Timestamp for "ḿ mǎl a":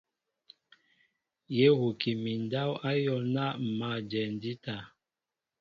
3.57-4.05